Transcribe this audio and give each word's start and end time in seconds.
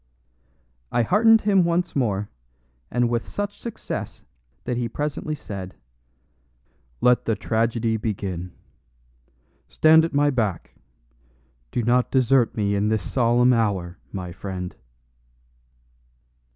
I 0.91 1.03
heartened 1.03 1.41
him 1.41 1.63
once 1.63 1.95
more, 1.95 2.27
and 2.89 3.07
with 3.07 3.27
such 3.27 3.59
success 3.59 4.23
that 4.63 4.75
he 4.75 4.89
presently 4.89 5.35
said, 5.35 5.75
"Let 7.01 7.25
the 7.25 7.35
tragedy 7.35 7.97
begin. 7.97 8.51
Stand 9.67 10.03
at 10.03 10.11
my 10.15 10.31
back; 10.31 10.73
do 11.71 11.83
not 11.83 12.09
desert 12.09 12.57
me 12.57 12.73
in 12.73 12.87
this 12.87 13.07
solemn 13.11 13.53
hour, 13.53 13.99
my 14.11 14.31
friend." 14.31 14.73